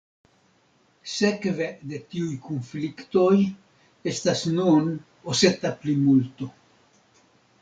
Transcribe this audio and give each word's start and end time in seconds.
Sekve 1.15 1.67
de 1.91 1.99
tiuj 2.13 2.31
konfliktoj 2.47 3.37
estas 4.13 4.43
nun 4.57 4.91
oseta 5.35 5.77
plimulto. 5.85 6.51